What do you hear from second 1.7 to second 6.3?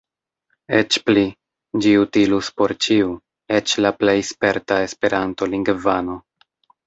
ĝi utilus por ĉiu, eĉ la plej sperta Esperanto-lingvano.